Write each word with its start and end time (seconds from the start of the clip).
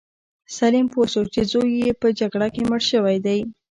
سلیم 0.57 0.85
پوه 0.93 1.05
شو 1.11 1.21
چې 1.33 1.41
زوی 1.51 1.69
یې 1.81 1.89
په 2.01 2.07
جګړه 2.19 2.47
کې 2.53 2.61
مړ 2.69 2.81
شوی 2.91 3.17
دی. 3.25 3.39